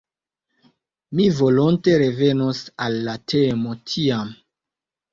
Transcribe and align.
Mi 1.19 1.27
volonte 1.41 1.95
revenos 2.05 2.65
al 2.89 3.01
la 3.11 3.17
temo 3.37 3.81
tiam. 3.95 4.37